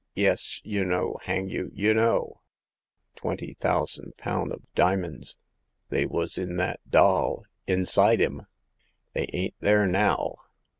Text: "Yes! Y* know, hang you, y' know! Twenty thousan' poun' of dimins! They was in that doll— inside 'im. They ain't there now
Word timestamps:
"Yes! 0.27 0.61
Y* 0.65 0.81
know, 0.81 1.19
hang 1.25 1.49
you, 1.51 1.69
y' 1.75 1.93
know! 1.93 2.41
Twenty 3.15 3.53
thousan' 3.59 4.13
poun' 4.17 4.51
of 4.51 4.63
dimins! 4.73 5.37
They 5.89 6.07
was 6.07 6.39
in 6.39 6.57
that 6.57 6.79
doll— 6.89 7.45
inside 7.77 8.19
'im. 8.19 8.47
They 9.13 9.27
ain't 9.31 9.53
there 9.59 9.85
now 9.85 10.37